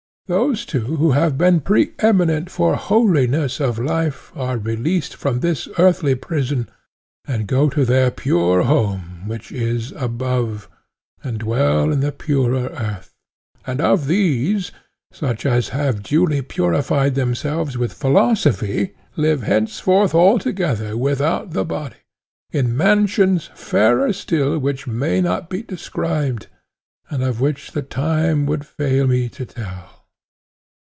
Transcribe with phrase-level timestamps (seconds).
[0.27, 5.67] Those too who have been pre eminent for holiness of life are released from this
[5.77, 6.69] earthly prison,
[7.27, 10.69] and go to their pure home which is above,
[11.21, 13.13] and dwell in the purer earth;
[13.67, 14.71] and of these,
[15.11, 21.97] such as have duly purified themselves with philosophy live henceforth altogether without the body,
[22.53, 26.47] in mansions fairer still which may not be described,
[27.09, 29.97] and of which the time would fail me to tell.